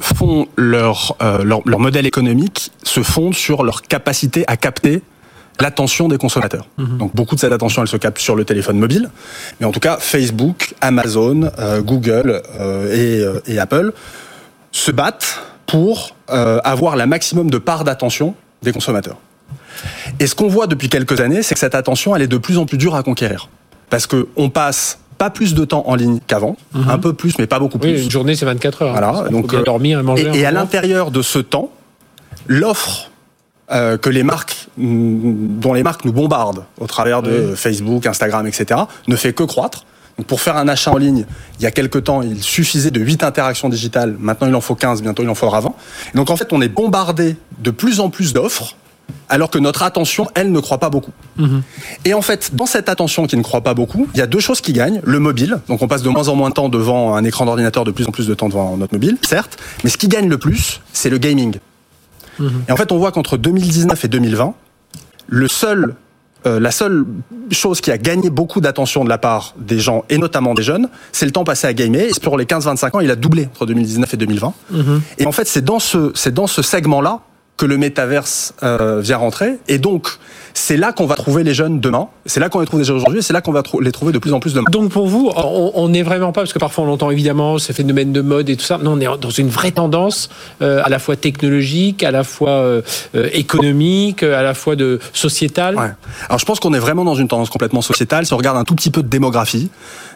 font 0.00 0.46
leur, 0.56 1.16
euh, 1.22 1.44
leur 1.44 1.62
leur 1.66 1.80
modèle 1.80 2.06
économique 2.06 2.70
se 2.82 3.02
fonde 3.02 3.34
sur 3.34 3.62
leur 3.62 3.82
capacité 3.82 4.44
à 4.46 4.56
capter 4.56 5.02
l'attention 5.60 6.08
des 6.08 6.18
consommateurs. 6.18 6.68
Donc 6.78 7.16
beaucoup 7.16 7.34
de 7.34 7.40
cette 7.40 7.52
attention, 7.52 7.82
elle 7.82 7.88
se 7.88 7.96
capte 7.96 8.18
sur 8.18 8.36
le 8.36 8.44
téléphone 8.44 8.78
mobile. 8.78 9.10
Mais 9.58 9.66
en 9.66 9.72
tout 9.72 9.80
cas, 9.80 9.96
Facebook, 9.98 10.74
Amazon, 10.80 11.50
euh, 11.58 11.82
Google 11.82 12.42
euh, 12.60 13.40
et, 13.46 13.52
et 13.52 13.58
Apple 13.58 13.92
se 14.70 14.92
battent 14.92 15.40
pour 15.66 16.14
avoir 16.28 16.96
la 16.96 17.06
maximum 17.06 17.50
de 17.50 17.58
part 17.58 17.84
d'attention 17.84 18.34
des 18.62 18.72
consommateurs. 18.72 19.16
Et 20.20 20.26
ce 20.26 20.34
qu'on 20.34 20.48
voit 20.48 20.66
depuis 20.66 20.88
quelques 20.88 21.20
années, 21.20 21.42
c'est 21.42 21.54
que 21.54 21.60
cette 21.60 21.74
attention, 21.74 22.14
elle 22.14 22.22
est 22.22 22.28
de 22.28 22.38
plus 22.38 22.58
en 22.58 22.66
plus 22.66 22.78
dure 22.78 22.94
à 22.94 23.02
conquérir. 23.02 23.48
Parce 23.90 24.06
que 24.06 24.28
on 24.36 24.50
passe 24.50 24.98
pas 25.18 25.30
plus 25.30 25.54
de 25.54 25.64
temps 25.64 25.82
en 25.86 25.96
ligne 25.96 26.20
qu'avant, 26.26 26.56
un 26.74 26.98
peu 26.98 27.12
plus, 27.12 27.38
mais 27.38 27.46
pas 27.46 27.58
beaucoup 27.58 27.78
Oui, 27.82 27.94
plus. 27.94 28.04
une 28.04 28.10
journée 28.10 28.36
c'est 28.36 28.46
24 28.46 28.82
heures. 28.82 28.92
Voilà, 28.92 29.08
hein. 29.08 29.30
Donc, 29.30 29.50
bien 29.50 29.60
euh, 29.60 29.64
dormir 29.64 29.98
et 29.98 30.02
manger. 30.02 30.30
Et, 30.34 30.46
à 30.46 30.52
l'intérieur 30.52 31.10
de 31.10 31.22
ce 31.22 31.38
temps, 31.40 31.70
l'offre 32.46 33.10
euh, 33.70 33.98
que 33.98 34.08
les 34.08 34.22
marques, 34.22 34.68
mm, 34.76 35.58
dont 35.58 35.74
les 35.74 35.82
marques 35.82 36.04
nous 36.04 36.12
bombardent 36.12 36.64
au 36.80 36.86
travers 36.86 37.22
de 37.22 37.54
Facebook, 37.54 38.06
Instagram, 38.06 38.46
etc., 38.46 38.80
ne 39.08 39.16
fait 39.16 39.32
que 39.32 39.42
croître. 39.42 39.84
Donc 40.16 40.26
pour 40.26 40.40
faire 40.40 40.56
un 40.56 40.66
achat 40.66 40.90
en 40.90 40.96
ligne, 40.96 41.26
il 41.58 41.62
y 41.62 41.66
a 41.66 41.70
quelques 41.70 42.04
temps, 42.04 42.22
il 42.22 42.42
suffisait 42.42 42.90
de 42.90 43.00
8 43.00 43.22
interactions 43.22 43.68
digitales. 43.68 44.16
Maintenant, 44.18 44.48
il 44.48 44.54
en 44.54 44.60
faut 44.60 44.74
15, 44.74 45.02
bientôt 45.02 45.22
il 45.22 45.28
en 45.28 45.34
faudra 45.34 45.60
20. 45.60 45.74
Et 46.14 46.16
donc 46.16 46.30
en 46.30 46.36
fait, 46.36 46.52
on 46.52 46.60
est 46.60 46.68
bombardé 46.68 47.36
de 47.58 47.70
plus 47.70 48.00
en 48.00 48.10
plus 48.10 48.32
d'offres, 48.32 48.74
alors 49.28 49.50
que 49.50 49.58
notre 49.58 49.82
attention, 49.82 50.28
elle, 50.34 50.52
ne 50.52 50.60
croit 50.60 50.78
pas 50.78 50.90
beaucoup. 50.90 51.12
Et 52.04 52.14
en 52.14 52.22
fait, 52.22 52.54
dans 52.54 52.66
cette 52.66 52.88
attention 52.88 53.26
qui 53.26 53.36
ne 53.36 53.42
croit 53.42 53.60
pas 53.60 53.74
beaucoup, 53.74 54.08
il 54.14 54.18
y 54.18 54.22
a 54.22 54.26
deux 54.26 54.40
choses 54.40 54.60
qui 54.60 54.72
gagnent. 54.72 55.00
Le 55.04 55.18
mobile, 55.18 55.58
donc 55.68 55.82
on 55.82 55.88
passe 55.88 56.02
de 56.02 56.08
moins 56.08 56.28
en 56.28 56.34
moins 56.34 56.48
de 56.48 56.54
temps 56.54 56.68
devant 56.68 57.14
un 57.14 57.24
écran 57.24 57.44
d'ordinateur, 57.44 57.84
de 57.84 57.90
plus 57.90 58.06
en 58.06 58.10
plus 58.10 58.26
de 58.26 58.34
temps 58.34 58.48
devant 58.48 58.76
notre 58.76 58.94
mobile, 58.94 59.18
certes, 59.26 59.58
mais 59.84 59.90
ce 59.90 59.98
qui 59.98 60.08
gagne 60.08 60.28
le 60.28 60.38
plus, 60.38 60.80
c'est 60.92 61.10
le 61.10 61.18
gaming. 61.18 61.58
Et 62.68 62.72
en 62.72 62.76
fait, 62.76 62.92
on 62.92 62.98
voit 62.98 63.12
qu'entre 63.12 63.36
2019 63.36 64.04
et 64.04 64.08
2020, 64.08 64.54
le 65.26 65.48
seul, 65.48 65.94
euh, 66.46 66.60
la 66.60 66.70
seule 66.70 67.04
chose 67.50 67.80
qui 67.80 67.90
a 67.90 67.98
gagné 67.98 68.30
beaucoup 68.30 68.60
d'attention 68.60 69.04
de 69.04 69.08
la 69.08 69.18
part 69.18 69.54
des 69.58 69.80
gens, 69.80 70.04
et 70.08 70.18
notamment 70.18 70.54
des 70.54 70.62
jeunes, 70.62 70.88
c'est 71.12 71.26
le 71.26 71.32
temps 71.32 71.44
passé 71.44 71.66
à 71.66 71.74
gamer. 71.74 72.02
Et 72.02 72.20
pour 72.22 72.38
les 72.38 72.44
15-25 72.44 72.96
ans, 72.96 73.00
il 73.00 73.10
a 73.10 73.16
doublé 73.16 73.46
entre 73.46 73.66
2019 73.66 74.14
et 74.14 74.16
2020. 74.16 74.54
Et 75.18 75.26
en 75.26 75.32
fait, 75.32 75.48
c'est 75.48 75.64
dans 75.64 75.80
ce, 75.80 76.12
c'est 76.14 76.32
dans 76.32 76.46
ce 76.46 76.62
segment-là 76.62 77.20
que 77.58 77.66
le 77.66 77.76
métaverse 77.76 78.54
euh, 78.62 79.00
vient 79.00 79.18
rentrer. 79.18 79.58
Et 79.68 79.78
donc, 79.78 80.08
c'est 80.58 80.76
là 80.76 80.92
qu'on 80.92 81.06
va 81.06 81.14
trouver 81.14 81.44
les 81.44 81.54
jeunes 81.54 81.80
demain. 81.80 82.08
C'est 82.26 82.40
là 82.40 82.48
qu'on 82.48 82.60
les 82.60 82.66
trouve 82.66 82.80
déjà 82.80 82.92
aujourd'hui. 82.92 83.20
et 83.20 83.22
C'est 83.22 83.32
là 83.32 83.40
qu'on 83.40 83.52
va 83.52 83.62
les 83.80 83.92
trouver 83.92 84.12
de 84.12 84.18
plus 84.18 84.32
en 84.32 84.40
plus 84.40 84.54
demain. 84.54 84.66
Donc 84.70 84.90
pour 84.90 85.06
vous, 85.06 85.30
on 85.34 85.88
n'est 85.88 86.02
vraiment 86.02 86.32
pas, 86.32 86.42
parce 86.42 86.52
que 86.52 86.58
parfois 86.58 86.84
on 86.84 86.92
entend 86.92 87.10
évidemment 87.10 87.58
ce 87.58 87.72
phénomène 87.72 88.12
de 88.12 88.20
mode 88.20 88.48
et 88.48 88.56
tout 88.56 88.64
ça, 88.64 88.78
non, 88.78 88.92
on 88.92 89.00
est 89.00 89.20
dans 89.20 89.30
une 89.30 89.48
vraie 89.48 89.70
tendance 89.70 90.28
euh, 90.62 90.82
à 90.84 90.88
la 90.88 90.98
fois 90.98 91.16
technologique, 91.16 92.02
à 92.02 92.10
la 92.10 92.24
fois 92.24 92.50
euh, 92.50 92.82
euh, 93.14 93.28
économique, 93.32 94.22
à 94.22 94.42
la 94.42 94.54
fois 94.54 94.76
de 94.76 94.98
sociétale. 95.12 95.76
Ouais. 95.76 95.92
Alors 96.28 96.38
je 96.38 96.44
pense 96.44 96.60
qu'on 96.60 96.74
est 96.74 96.78
vraiment 96.78 97.04
dans 97.04 97.14
une 97.14 97.28
tendance 97.28 97.50
complètement 97.50 97.82
sociétale. 97.82 98.26
Si 98.26 98.32
on 98.32 98.36
regarde 98.36 98.58
un 98.58 98.64
tout 98.64 98.74
petit 98.74 98.90
peu 98.90 99.02
de 99.02 99.08
démographie, 99.08 99.70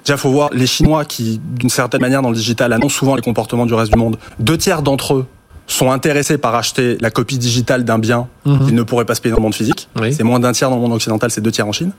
déjà 0.05 0.17
faut 0.17 0.31
voir 0.31 0.51
les 0.53 0.67
Chinois 0.67 1.05
qui, 1.05 1.41
d'une 1.45 1.71
certaine 1.71 2.01
manière, 2.01 2.23
dans 2.23 2.31
le 2.31 2.37
digital, 2.37 2.73
annoncent 2.73 2.97
souvent 2.97 3.15
les 3.15 3.23
comportements 3.23 3.67
du 3.67 3.75
reste 3.75 3.93
du 3.93 3.99
monde. 3.99 4.19
Deux 4.39 4.59
tiers 4.59 4.83
d'entre 4.83 5.15
eux 5.15 5.27
sont 5.73 5.91
intéressés 5.91 6.39
par 6.39 6.55
acheter 6.55 6.99
la 7.01 7.11
copie 7.11 7.39
digitale 7.39 7.85
d'un 7.85 7.99
bien 7.99 8.29
qu'ils 8.45 8.75
ne 8.75 8.83
pourraient 8.83 9.05
pas 9.05 9.15
se 9.15 9.21
payer 9.21 9.31
dans 9.31 9.39
le 9.39 9.43
monde 9.43 9.55
physique. 9.55 9.89
Oui. 10.01 10.13
C'est 10.13 10.25
moins 10.25 10.41
d'un 10.41 10.53
tiers 10.53 10.69
dans 10.69 10.77
le 10.77 10.83
monde 10.83 10.93
occidental, 10.93 11.31
c'est 11.31 11.41
deux 11.41 11.51
tiers 11.51 11.67
en 11.67 11.73
Chine. 11.73 11.93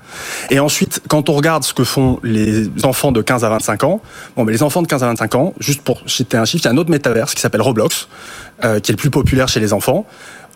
Et 0.50 0.60
ensuite, 0.60 1.02
quand 1.08 1.30
on 1.30 1.34
regarde 1.34 1.64
ce 1.64 1.74
que 1.74 1.84
font 1.84 2.20
les 2.24 2.68
enfants 2.84 3.12
de 3.12 3.22
15 3.22 3.44
à 3.44 3.50
25 3.50 3.84
ans, 3.84 4.02
bon, 4.36 4.44
mais 4.44 4.52
les 4.52 4.64
enfants 4.64 4.82
de 4.82 4.88
15 4.88 5.04
à 5.04 5.08
25 5.08 5.36
ans, 5.36 5.54
juste 5.60 5.82
pour 5.82 6.02
citer 6.08 6.38
un 6.38 6.46
chiffre, 6.46 6.64
il 6.64 6.68
y 6.68 6.70
a 6.70 6.72
un 6.72 6.78
autre 6.78 6.92
métaverse 6.92 7.34
qui 7.34 7.42
s'appelle 7.42 7.62
Roblox, 7.62 8.08
euh, 8.64 8.80
qui 8.80 8.92
est 8.92 8.94
le 8.94 8.98
plus 8.98 9.10
populaire 9.10 9.48
chez 9.48 9.60
les 9.60 9.74
enfants. 9.74 10.06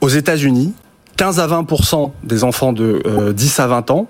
Aux 0.01 0.09
États-Unis, 0.09 0.73
15 1.15 1.39
à 1.39 1.47
20% 1.47 2.11
des 2.23 2.43
enfants 2.43 2.73
de 2.73 3.01
euh, 3.05 3.33
10 3.33 3.59
à 3.59 3.67
20 3.67 3.91
ans 3.91 4.07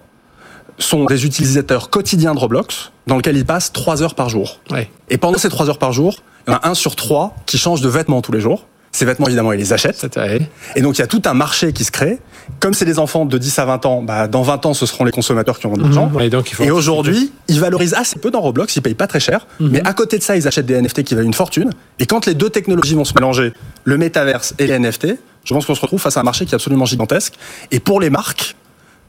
sont 0.79 1.05
des 1.05 1.25
utilisateurs 1.25 1.89
quotidiens 1.89 2.33
de 2.35 2.39
Roblox, 2.39 2.91
dans 3.07 3.15
lequel 3.15 3.37
ils 3.37 3.45
passent 3.45 3.71
3 3.71 4.03
heures 4.03 4.15
par 4.15 4.29
jour. 4.29 4.59
Ouais. 4.69 4.91
Et 5.09 5.17
pendant 5.17 5.37
ces 5.37 5.49
3 5.49 5.69
heures 5.69 5.79
par 5.79 5.93
jour, 5.93 6.17
il 6.47 6.51
y 6.51 6.53
en 6.53 6.59
a 6.59 6.69
un 6.69 6.73
sur 6.75 6.95
trois 6.95 7.35
qui 7.45 7.57
change 7.57 7.81
de 7.81 7.89
vêtements 7.89 8.21
tous 8.21 8.31
les 8.31 8.39
jours. 8.39 8.65
Ces 8.91 9.05
vêtements, 9.05 9.27
évidemment, 9.27 9.51
ils 9.53 9.59
les 9.59 9.73
achètent. 9.73 10.07
Et 10.75 10.81
donc, 10.81 10.97
il 10.97 11.01
y 11.01 11.03
a 11.03 11.07
tout 11.07 11.21
un 11.25 11.33
marché 11.33 11.73
qui 11.73 11.83
se 11.83 11.91
crée. 11.91 12.19
Comme 12.59 12.73
c'est 12.73 12.85
des 12.85 12.99
enfants 12.99 13.25
de 13.25 13.37
10 13.37 13.59
à 13.59 13.65
20 13.65 13.85
ans, 13.85 14.01
bah, 14.01 14.27
dans 14.27 14.41
20 14.41 14.65
ans, 14.65 14.73
ce 14.73 14.85
seront 14.85 15.03
les 15.03 15.11
consommateurs 15.11 15.59
qui 15.59 15.67
auront 15.67 15.75
de 15.77 15.83
l'argent. 15.83 16.09
Faut 16.55 16.63
Et 16.63 16.71
aujourd'hui, 16.71 17.31
ils 17.47 17.59
valorisent 17.59 17.93
assez 17.93 18.17
peu 18.17 18.31
dans 18.31 18.41
Roblox, 18.41 18.75
ils 18.75 18.81
payent 18.81 18.95
pas 18.95 19.07
très 19.07 19.19
cher, 19.19 19.45
mais 19.59 19.85
à 19.85 19.93
côté 19.93 20.17
de 20.17 20.23
ça, 20.23 20.35
ils 20.37 20.47
achètent 20.47 20.65
des 20.65 20.81
NFT 20.81 21.03
qui 21.03 21.13
valent 21.15 21.27
une 21.27 21.33
fortune. 21.33 21.71
Et 21.99 22.05
quand 22.05 22.25
les 22.25 22.33
deux 22.33 22.49
technologies 22.49 22.95
vont 22.95 23.05
se 23.05 23.13
mélanger, 23.13 23.53
le 23.83 23.97
métaverse 23.97 24.55
et 24.57 24.67
les 24.67 24.79
NFT, 24.79 25.07
je 25.43 25.53
pense 25.53 25.65
qu'on 25.65 25.75
se 25.75 25.81
retrouve 25.81 26.01
face 26.01 26.17
à 26.17 26.21
un 26.21 26.23
marché 26.23 26.45
qui 26.45 26.53
est 26.53 26.55
absolument 26.55 26.85
gigantesque. 26.85 27.33
Et 27.71 27.79
pour 27.79 27.99
les 27.99 28.09
marques 28.09 28.55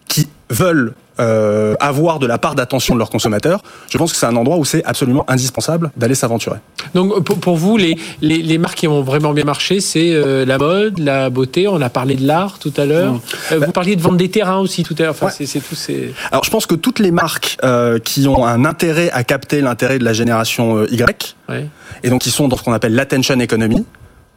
qui 0.08 0.28
veulent 0.50 0.94
euh, 1.20 1.74
avoir 1.80 2.20
de 2.20 2.26
la 2.28 2.38
part 2.38 2.54
d'attention 2.54 2.94
de 2.94 2.98
leurs 3.00 3.10
consommateurs, 3.10 3.60
je 3.90 3.98
pense 3.98 4.12
que 4.12 4.18
c'est 4.18 4.26
un 4.26 4.36
endroit 4.36 4.56
où 4.56 4.64
c'est 4.64 4.84
absolument 4.84 5.24
indispensable 5.28 5.90
d'aller 5.96 6.14
s'aventurer. 6.14 6.58
Donc 6.94 7.24
pour, 7.24 7.38
pour 7.40 7.56
vous, 7.56 7.76
les, 7.76 7.96
les, 8.22 8.40
les 8.40 8.56
marques 8.58 8.78
qui 8.78 8.86
ont 8.88 9.02
vraiment 9.02 9.32
bien 9.32 9.42
marché, 9.44 9.80
c'est 9.80 10.12
euh, 10.14 10.44
la 10.46 10.58
mode, 10.58 11.00
la 11.00 11.28
beauté. 11.28 11.66
On 11.66 11.80
a 11.80 11.90
parlé 11.90 12.14
de 12.14 12.24
l'art 12.24 12.60
tout 12.60 12.72
à 12.76 12.84
l'heure. 12.84 13.20
Euh, 13.50 13.58
vous 13.66 13.72
parliez 13.72 13.96
de 13.96 14.00
vendre 14.00 14.16
des 14.16 14.30
terrains 14.30 14.58
aussi 14.60 14.84
tout 14.84 14.94
à 14.98 15.02
l'heure. 15.02 15.10
Enfin, 15.10 15.26
Ouais. 15.26 15.46
c'est 15.46 15.58
tout. 15.60 15.74
C'est 15.74 16.12
Alors 16.30 16.44
je 16.44 16.50
pense 16.50 16.66
que 16.66 16.76
toutes 16.76 17.00
les 17.00 17.10
marques 17.10 17.58
euh, 17.64 17.98
qui 17.98 18.28
ont 18.28 18.46
un 18.46 18.64
intérêt 18.64 19.10
à 19.10 19.24
capter 19.24 19.60
l'intérêt 19.60 19.98
de 19.98 20.04
la 20.04 20.12
génération 20.12 20.76
euh, 20.78 20.86
Y, 20.92 21.34
ouais. 21.48 21.66
et 22.04 22.10
donc 22.10 22.20
qui 22.22 22.30
sont 22.30 22.46
dans 22.46 22.56
ce 22.56 22.62
qu'on 22.62 22.72
appelle 22.72 22.94
l'attention 22.94 23.38
economy, 23.40 23.84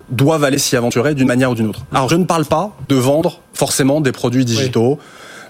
doivent 0.09 0.43
aller 0.43 0.57
s'y 0.57 0.75
aventurer 0.75 1.13
d'une 1.13 1.27
manière 1.27 1.51
ou 1.51 1.55
d'une 1.55 1.67
autre. 1.67 1.81
Alors 1.93 2.09
je 2.09 2.15
ne 2.15 2.25
parle 2.25 2.45
pas 2.45 2.71
de 2.89 2.95
vendre 2.95 3.39
forcément 3.53 4.01
des 4.01 4.11
produits 4.11 4.45
digitaux. 4.45 4.97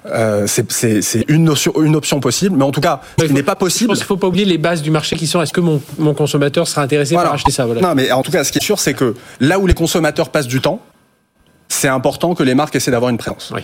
Euh, 0.07 0.47
c'est- 0.47 1.25
une, 1.27 1.43
notion, 1.43 1.73
une 1.81 1.95
option 1.95 2.19
possible, 2.19 2.55
mais 2.57 2.63
en 2.63 2.71
tout 2.71 2.81
cas, 2.81 3.01
ce 3.19 3.25
n'est 3.25 3.43
pas 3.43 3.51
Je 3.53 3.57
possible. 3.57 3.87
pense 3.89 3.99
qu'il 3.99 4.07
faut 4.07 4.17
pas 4.17 4.27
oublier 4.27 4.45
les 4.45 4.57
bases 4.57 4.81
du 4.81 4.89
marché 4.89 5.15
qui 5.15 5.27
sont. 5.27 5.41
Est-ce 5.41 5.53
que 5.53 5.61
mon, 5.61 5.81
mon 5.99 6.13
consommateur 6.15 6.67
sera 6.67 6.81
intéressé 6.81 7.13
par 7.15 7.31
acheter 7.33 7.51
ça 7.51 7.65
voilà. 7.67 7.81
Non, 7.81 7.93
mais 7.93 8.11
en 8.11 8.23
tout 8.23 8.31
cas, 8.31 8.43
ce 8.43 8.51
qui 8.51 8.57
est 8.57 8.63
sûr, 8.63 8.79
c'est 8.79 8.93
que 8.95 9.13
là 9.39 9.59
où 9.59 9.67
les 9.67 9.75
consommateurs 9.75 10.29
passent 10.29 10.47
du 10.47 10.59
temps, 10.59 10.79
c'est 11.69 11.87
important 11.87 12.33
que 12.35 12.41
les 12.43 12.55
marques 12.55 12.75
essaient 12.75 12.91
d'avoir 12.91 13.11
une 13.11 13.17
présence. 13.17 13.51
Oui. 13.55 13.61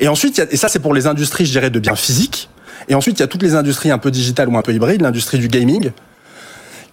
Et 0.00 0.08
ensuite, 0.08 0.36
il 0.38 0.40
y 0.40 0.44
a- 0.44 0.52
et 0.52 0.56
ça 0.56 0.68
c'est 0.68 0.80
pour 0.80 0.92
les 0.92 1.06
industries, 1.06 1.46
je 1.46 1.52
dirais, 1.52 1.70
de 1.70 1.78
biens 1.78 1.96
physiques. 1.96 2.48
Et 2.88 2.94
ensuite, 2.94 3.18
il 3.18 3.22
y 3.22 3.24
a 3.24 3.28
toutes 3.28 3.42
les 3.42 3.54
industries 3.54 3.90
un 3.90 3.98
peu 3.98 4.10
digitales 4.10 4.48
ou 4.48 4.56
un 4.58 4.62
peu 4.62 4.72
hybrides, 4.74 5.02
l'industrie 5.02 5.38
du 5.38 5.48
gaming, 5.48 5.90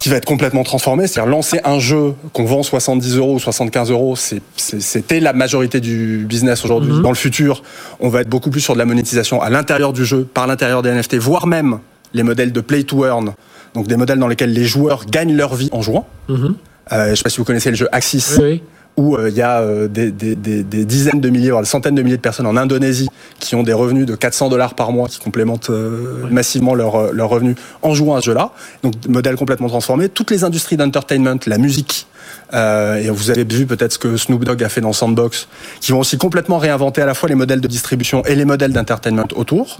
qui 0.04 0.10
va 0.10 0.18
être 0.18 0.26
complètement 0.26 0.64
transformée. 0.64 1.08
C'est-à-dire 1.08 1.32
lancer 1.32 1.62
un 1.64 1.80
jeu 1.80 2.14
qu'on 2.34 2.44
vend 2.44 2.62
70 2.62 3.16
euros 3.16 3.36
ou 3.36 3.40
75 3.40 3.90
euros, 3.90 4.18
c'était 4.58 5.22
la 5.22 5.32
majorité 5.32 5.80
du 5.80 6.26
business 6.28 6.66
aujourd'hui. 6.66 6.92
Dans 7.02 7.08
le 7.08 7.16
futur, 7.16 7.64
on 8.02 8.10
va 8.10 8.20
être 8.20 8.28
beaucoup 8.28 8.50
plus 8.50 8.60
sur 8.60 8.74
de 8.74 8.80
la 8.80 8.86
monétisation 8.86 9.42
à 9.42 9.50
l'intérieur 9.50 9.94
du 9.94 10.04
jeu, 10.04 10.26
par 10.26 10.46
l'intérieur 10.46 10.82
des 10.82 10.92
NFT, 10.92 11.16
voire 11.16 11.48
même 11.48 11.80
les 12.14 12.24
modèles 12.24 12.52
de 12.52 12.60
play 12.60 12.84
to 12.84 13.06
earn, 13.06 13.34
donc 13.76 13.88
des 13.88 13.96
modèles 13.96 14.20
dans 14.20 14.28
lesquels 14.28 14.52
les 14.52 14.66
joueurs 14.66 15.06
gagnent 15.06 15.38
leur 15.38 15.56
vie 15.56 15.70
en 15.72 15.82
jouant. 15.82 16.06
Mhm. 16.28 16.56
Euh, 16.92 17.06
je 17.06 17.12
ne 17.12 17.16
sais 17.16 17.24
pas 17.24 17.30
si 17.30 17.38
vous 17.38 17.46
connaissez 17.46 17.70
le 17.70 17.78
jeu 17.78 17.88
Axis 17.94 18.26
Oui, 18.40 18.44
oui. 18.44 18.62
Où 18.98 19.16
euh, 19.16 19.30
il 19.30 19.36
y 19.36 19.42
a 19.42 19.60
euh, 19.62 19.88
des, 19.88 20.12
des- 20.12 20.36
des- 20.36 20.64
des 20.64 20.86
dizaines 20.86 21.20
de 21.22 21.30
milliers, 21.30 21.50
voire 21.52 21.64
des 21.64 21.68
centaines 21.70 21.96
de 21.96 22.02
milliers 22.04 22.18
de 22.18 22.22
personnes 22.22 22.46
en 22.46 22.56
Indonésie 22.58 23.10
qui 23.40 23.56
ont 23.56 23.64
des 23.64 23.74
revenus 23.74 24.06
de 24.06 24.16
400 24.16 24.50
dollars 24.50 24.76
par 24.76 24.92
mois, 24.92 25.08
qui 25.08 25.20
complémentent 25.20 25.70
euh, 25.72 26.26
massivement 26.30 26.76
leurs 26.76 27.12
leurs 27.14 27.30
revenus 27.30 27.56
en 27.82 27.94
jouant 27.96 28.16
à 28.16 28.22
ce 28.22 28.28
jeu-là. 28.28 28.52
Donc, 28.84 28.94
modèle 29.08 29.36
complètement 29.36 29.68
transformé. 29.68 30.10
Toutes 30.10 30.30
les 30.32 30.44
industries 30.44 30.78
d'entertainment, 30.78 31.40
la 31.48 31.58
musique, 31.58 32.08
euh, 32.54 32.96
et 32.98 33.10
vous 33.10 33.32
avez 33.32 33.44
vu 33.44 33.66
peut-être 33.66 33.94
ce 33.94 33.98
que 33.98 34.16
Snoop 34.16 34.46
Dogg 34.46 34.64
a 34.64 34.70
fait 34.70 34.82
dans 34.82 34.94
Sandbox, 34.94 35.48
qui 35.82 35.92
vont 35.92 36.00
aussi 36.00 36.18
complètement 36.18 36.58
réinventer 36.60 37.02
à 37.02 37.06
la 37.08 37.14
fois 37.16 37.28
les 37.30 37.36
modèles 37.36 37.62
de 37.62 37.68
distribution 37.68 38.24
et 38.26 38.36
les 38.36 38.46
modèles 38.46 38.74
d'entertainment 38.74 39.26
autour. 39.36 39.78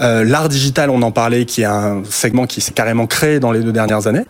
Euh, 0.00 0.24
L'art 0.24 0.48
digital, 0.48 0.90
on 0.90 1.02
en 1.02 1.12
parlait, 1.12 1.44
qui 1.44 1.62
est 1.62 1.66
un 1.66 2.02
segment 2.10 2.46
qui 2.46 2.60
s'est 2.60 2.72
carrément 2.72 3.06
créé 3.06 3.38
dans 3.40 3.52
les 3.52 3.60
deux 3.60 3.72
dernières 3.72 4.06
années. 4.08 4.24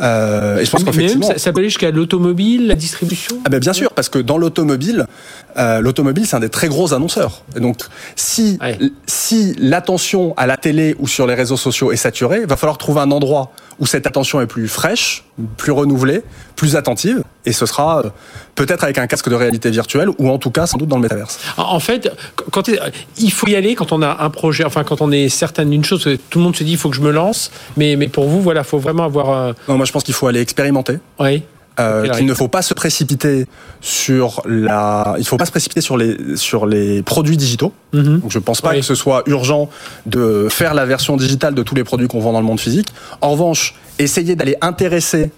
Euh, 0.00 0.58
et 0.58 0.64
je 0.64 0.70
pense 0.70 0.84
qu'effectivement... 0.84 1.26
ça, 1.26 1.38
ça 1.38 1.52
peut 1.52 1.58
aller 1.60 1.68
jusqu'à 1.68 1.90
l'automobile, 1.90 2.66
la 2.68 2.74
distribution. 2.74 3.38
Ah 3.44 3.50
ben 3.50 3.58
bien 3.58 3.72
sûr, 3.72 3.92
parce 3.92 4.08
que 4.08 4.18
dans 4.18 4.38
l'automobile, 4.38 5.06
euh, 5.56 5.80
l'automobile 5.80 6.26
c'est 6.26 6.36
un 6.36 6.40
des 6.40 6.48
très 6.48 6.68
gros 6.68 6.94
annonceurs. 6.94 7.42
Et 7.56 7.60
donc 7.60 7.78
si 8.16 8.58
Ouais. 8.60 8.78
si 9.06 9.54
l'attention 9.58 10.34
à 10.36 10.46
la 10.46 10.56
télé 10.56 10.96
ou 10.98 11.06
sur 11.08 11.26
les 11.26 11.34
réseaux 11.34 11.56
sociaux 11.56 11.92
est 11.92 11.96
saturée, 11.96 12.46
va 12.46 12.56
falloir 12.56 12.78
trouver 12.78 13.00
un 13.00 13.10
endroit 13.10 13.52
où 13.78 13.86
cette 13.86 14.06
attention 14.06 14.40
est 14.40 14.46
plus 14.46 14.68
fraîche, 14.68 15.24
plus 15.56 15.72
renouvelée, 15.72 16.22
plus 16.56 16.74
attentive, 16.76 17.22
et 17.46 17.52
ce 17.52 17.64
sera 17.66 18.00
euh, 18.00 18.10
peut-être 18.54 18.82
avec 18.84 18.98
un 18.98 19.06
casque 19.06 19.28
de 19.28 19.34
réalité 19.34 19.70
virtuelle 19.70 20.08
ou 20.18 20.28
en 20.30 20.38
tout 20.38 20.50
cas 20.50 20.66
sans 20.66 20.78
doute 20.78 20.88
dans 20.88 20.96
le 20.96 21.02
métaverse. 21.02 21.38
En 21.56 21.78
fait, 21.80 22.10
quand 22.50 22.68
il 23.18 23.32
faut 23.32 23.46
y 23.46 23.54
aller 23.56 23.74
quand 23.74 23.92
on 23.92 24.02
a 24.02 24.16
un 24.24 24.30
projet, 24.30 24.64
enfin 24.64 24.82
quand 24.84 25.00
on 25.00 25.12
est 25.12 25.28
certain 25.28 25.64
d'une 25.64 25.84
chose, 25.84 26.08
tout 26.30 26.38
le 26.38 26.44
monde 26.44 26.56
se 26.56 26.64
dit 26.64 26.72
il 26.72 26.78
faut 26.78 26.90
que 26.90 26.96
je 26.96 27.02
me 27.02 27.10
lance, 27.12 27.50
mais, 27.76 27.96
mais 27.96 28.08
pour 28.08 28.28
vous, 28.28 28.40
voilà, 28.42 28.64
faut 28.64 28.78
vraiment 28.78 29.04
avoir. 29.04 29.30
un- 29.30 29.54
Non, 29.68 29.76
moi 29.76 29.86
je 29.86 29.92
pense 29.92 30.02
qu'il 30.02 30.14
faut 30.14 30.26
aller 30.26 30.40
expérimenter. 30.40 30.98
Oui. 31.20 31.42
Euh, 31.80 32.08
qu'il 32.08 32.26
ne 32.26 32.34
faut 32.34 32.48
pas 32.48 32.62
se 32.62 32.74
précipiter 32.74 33.46
sur 33.80 34.42
la, 34.46 35.14
il 35.18 35.24
faut 35.24 35.36
pas 35.36 35.44
se 35.46 35.52
précipiter 35.52 35.80
sur 35.80 35.96
les 35.96 36.16
sur 36.36 36.66
les 36.66 37.02
produits 37.04 37.36
digitaux. 37.36 37.72
Mhm. 37.92 38.18
Donc 38.18 38.32
je 38.32 38.40
pense 38.40 38.60
pas 38.60 38.70
Oui. 38.70 38.76
que 38.80 38.82
ce 38.84 38.96
soit 38.96 39.22
urgent 39.26 39.68
de 40.04 40.48
faire 40.50 40.74
la 40.74 40.84
version 40.86 41.16
digitale 41.16 41.54
de 41.54 41.62
tous 41.62 41.76
les 41.76 41.84
produits 41.84 42.08
qu'on 42.08 42.18
vend 42.18 42.32
dans 42.32 42.40
le 42.40 42.46
monde 42.46 42.58
physique. 42.58 42.88
En 43.20 43.30
revanche, 43.30 43.76
essayer 43.98 44.36
d'aller 44.36 44.56
intéresser 44.60 45.30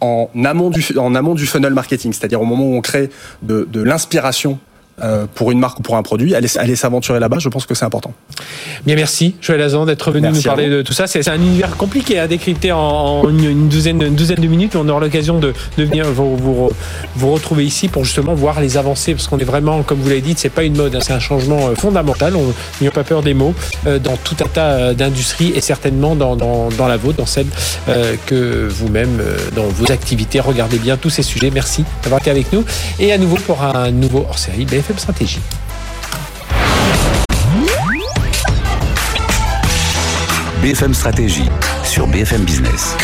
en 0.00 0.30
amont 0.44 0.70
du 0.70 0.84
en 0.96 1.14
amont 1.14 1.34
du 1.34 1.46
funnel 1.46 1.74
marketing, 1.74 2.12
c'est-à-dire 2.12 2.40
au 2.40 2.44
moment 2.44 2.64
où 2.64 2.74
on 2.74 2.80
crée 2.80 3.10
de, 3.42 3.66
de 3.70 3.82
l'inspiration 3.82 4.58
euh, 5.02 5.26
pour 5.34 5.50
une 5.50 5.58
marque 5.58 5.78
ou 5.78 5.82
pour 5.82 5.96
un 5.96 6.02
produit, 6.02 6.34
aller, 6.34 6.48
aller 6.58 6.76
s'aventurer 6.76 7.20
là-bas, 7.20 7.38
je 7.38 7.48
pense 7.48 7.66
que 7.66 7.74
c'est 7.74 7.84
important. 7.84 8.12
Bien, 8.86 8.96
merci, 8.96 9.34
Joël 9.40 9.62
Azan, 9.62 9.86
d'être 9.86 10.10
venu 10.10 10.22
Merci 10.22 10.38
nous 10.38 10.44
parler 10.44 10.68
de 10.68 10.82
tout 10.82 10.92
ça. 10.92 11.06
C'est 11.06 11.26
un 11.28 11.36
univers 11.36 11.76
compliqué 11.76 12.18
à 12.18 12.26
décrypter 12.26 12.72
en, 12.72 12.78
en 12.78 13.28
une, 13.30 13.44
une 13.44 13.68
douzaine, 13.68 14.02
une 14.02 14.14
douzaine 14.14 14.40
de 14.40 14.46
minutes. 14.46 14.76
On 14.76 14.88
aura 14.88 15.00
l'occasion 15.00 15.38
de, 15.38 15.52
de 15.76 15.84
venir 15.84 16.06
vous, 16.10 16.36
vous, 16.36 16.70
vous 17.16 17.32
retrouver 17.32 17.64
ici 17.64 17.88
pour 17.88 18.04
justement 18.04 18.34
voir 18.34 18.60
les 18.60 18.76
avancées, 18.76 19.14
parce 19.14 19.28
qu'on 19.28 19.38
est 19.38 19.44
vraiment, 19.44 19.82
comme 19.82 19.98
vous 20.00 20.08
l'avez 20.08 20.20
dit, 20.20 20.34
c'est 20.36 20.48
pas 20.48 20.64
une 20.64 20.76
mode, 20.76 20.94
hein, 20.94 21.00
c'est 21.02 21.12
un 21.12 21.20
changement 21.20 21.68
euh, 21.68 21.74
fondamental. 21.74 22.36
On 22.36 22.52
n'y 22.80 22.88
a 22.88 22.90
pas 22.90 23.04
peur 23.04 23.22
des 23.22 23.34
mots 23.34 23.54
euh, 23.86 23.98
dans 23.98 24.16
tout 24.16 24.36
un 24.44 24.48
tas 24.48 24.70
euh, 24.70 24.94
d'industries 24.94 25.52
et 25.54 25.60
certainement 25.60 26.16
dans, 26.16 26.36
dans, 26.36 26.68
dans 26.70 26.88
la 26.88 26.96
vôtre, 26.96 27.18
dans 27.18 27.26
celle 27.26 27.46
euh, 27.88 28.14
que 28.26 28.68
vous-même, 28.68 29.20
euh, 29.20 29.36
dans 29.54 29.66
vos 29.66 29.90
activités, 29.90 30.40
regardez 30.40 30.78
bien 30.78 30.96
tous 30.96 31.10
ces 31.10 31.22
sujets. 31.22 31.50
Merci 31.52 31.84
d'avoir 32.02 32.20
été 32.20 32.30
avec 32.30 32.52
nous. 32.52 32.64
Et 32.98 33.12
à 33.12 33.18
nouveau 33.18 33.36
pour 33.36 33.62
un 33.62 33.90
nouveau 33.90 34.26
hors-série 34.28 34.64
BFM 34.64 34.87
Stratégie. 34.96 35.40
BFM 40.62 40.94
Stratégie 40.94 41.48
sur 41.84 42.06
BFM 42.06 42.44
Business. 42.44 42.96